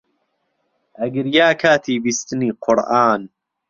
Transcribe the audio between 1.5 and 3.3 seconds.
کاتی بیستنی قورئان